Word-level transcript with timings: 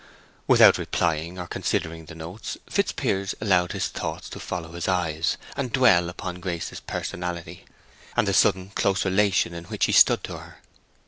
Without 0.47 0.79
replying 0.79 1.37
or 1.37 1.45
considering 1.45 2.05
the 2.05 2.15
notes, 2.15 2.57
Fitzpiers 2.67 3.35
allowed 3.39 3.73
his 3.73 3.87
thoughts 3.87 4.29
to 4.29 4.39
follow 4.39 4.71
his 4.71 4.87
eyes, 4.87 5.37
and 5.55 5.71
dwell 5.71 6.09
upon 6.09 6.39
Grace's 6.39 6.79
personality, 6.79 7.65
and 8.17 8.27
the 8.27 8.33
sudden 8.33 8.71
close 8.71 9.05
relation 9.05 9.53
in 9.53 9.65
which 9.65 9.85
he 9.85 9.91
stood 9.91 10.23
to 10.23 10.39
her. 10.39 10.57